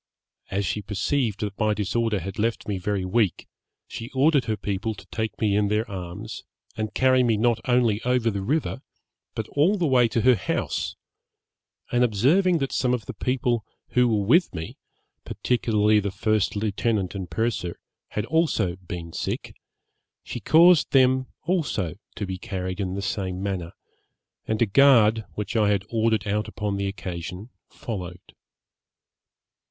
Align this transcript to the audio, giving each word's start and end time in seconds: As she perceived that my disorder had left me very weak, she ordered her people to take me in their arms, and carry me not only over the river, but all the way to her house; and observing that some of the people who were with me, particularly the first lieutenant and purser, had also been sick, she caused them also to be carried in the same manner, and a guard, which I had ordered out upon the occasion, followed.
As 0.49 0.65
she 0.65 0.81
perceived 0.81 1.41
that 1.41 1.59
my 1.59 1.75
disorder 1.75 2.21
had 2.21 2.39
left 2.39 2.67
me 2.67 2.79
very 2.79 3.05
weak, 3.05 3.47
she 3.87 4.09
ordered 4.15 4.45
her 4.45 4.57
people 4.57 4.95
to 4.95 5.05
take 5.11 5.39
me 5.39 5.55
in 5.55 5.67
their 5.67 5.87
arms, 5.87 6.43
and 6.75 6.95
carry 6.95 7.21
me 7.21 7.37
not 7.37 7.59
only 7.69 8.01
over 8.01 8.31
the 8.31 8.41
river, 8.41 8.81
but 9.35 9.47
all 9.49 9.77
the 9.77 9.85
way 9.85 10.07
to 10.07 10.21
her 10.21 10.33
house; 10.33 10.95
and 11.91 12.03
observing 12.03 12.57
that 12.57 12.71
some 12.71 12.95
of 12.95 13.05
the 13.05 13.13
people 13.13 13.63
who 13.89 14.07
were 14.07 14.25
with 14.25 14.51
me, 14.55 14.75
particularly 15.23 15.99
the 15.99 16.09
first 16.09 16.55
lieutenant 16.55 17.13
and 17.13 17.29
purser, 17.29 17.77
had 18.07 18.25
also 18.25 18.77
been 18.77 19.13
sick, 19.13 19.53
she 20.23 20.39
caused 20.39 20.89
them 20.93 21.27
also 21.43 21.93
to 22.15 22.25
be 22.25 22.39
carried 22.39 22.79
in 22.79 22.95
the 22.95 23.03
same 23.03 23.43
manner, 23.43 23.73
and 24.47 24.63
a 24.63 24.65
guard, 24.65 25.25
which 25.35 25.55
I 25.55 25.69
had 25.69 25.85
ordered 25.91 26.25
out 26.27 26.47
upon 26.47 26.77
the 26.77 26.87
occasion, 26.87 27.51
followed. 27.69 28.33